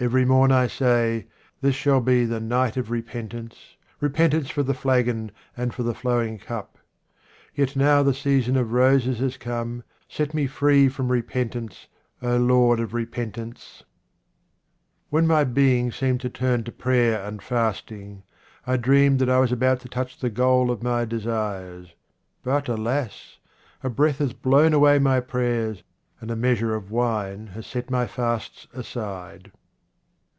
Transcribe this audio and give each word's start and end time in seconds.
Every 0.00 0.24
morn 0.24 0.50
I 0.50 0.66
say, 0.66 1.28
This 1.60 1.76
shall 1.76 2.00
be 2.00 2.24
the 2.24 2.40
night 2.40 2.76
of 2.76 2.90
repentance, 2.90 3.76
repentance 4.00 4.50
for 4.50 4.64
the 4.64 4.74
flagon 4.74 5.30
and 5.56 5.72
for 5.72 5.84
the 5.84 5.94
flowing 5.94 6.36
cup. 6.36 6.78
Yet 7.54 7.76
now 7.76 8.02
that 8.02 8.10
the 8.10 8.14
season 8.14 8.56
of 8.56 8.66
45 8.66 8.68
QUATRAINS 8.68 8.80
OF 8.80 8.88
OMAR 8.88 8.88
KHAYYAM 8.90 9.08
roses 9.08 9.18
has 9.20 9.36
come, 9.38 9.84
set 10.08 10.34
me 10.34 10.46
free 10.48 10.88
from 10.88 11.12
repentance, 11.12 11.86
O 12.20 12.36
Lord 12.36 12.80
of 12.80 12.92
Repentance! 12.92 13.84
When 15.10 15.28
my 15.28 15.44
being 15.44 15.92
seemed 15.92 16.20
to 16.22 16.28
turn 16.28 16.64
to 16.64 16.72
prayer 16.72 17.24
and 17.24 17.40
fasting, 17.40 18.24
I 18.66 18.76
dreamed 18.76 19.20
that 19.20 19.30
I 19.30 19.38
was 19.38 19.52
about 19.52 19.78
to 19.82 19.88
touch 19.88 20.18
the 20.18 20.28
goal 20.28 20.72
of 20.72 20.82
my 20.82 21.04
desires; 21.04 21.94
but, 22.42 22.68
alas! 22.68 23.38
a 23.84 23.88
breath 23.88 24.18
has 24.18 24.32
blown 24.32 24.72
away 24.72 24.98
my 24.98 25.20
prayers 25.20 25.84
and 26.20 26.32
a 26.32 26.36
measure 26.36 26.74
of 26.74 26.90
wine 26.90 27.46
has 27.54 27.64
set 27.66 27.90
my 27.92 28.08
fasts 28.08 28.66
aside. 28.74 29.52